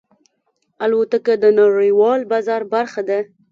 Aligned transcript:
الوتکه 0.83 1.33
د 1.43 1.45
نړیوال 1.59 2.21
بازار 2.31 2.61
برخه 2.73 3.01
ده. 3.09 3.19